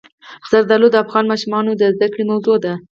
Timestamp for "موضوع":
2.31-2.57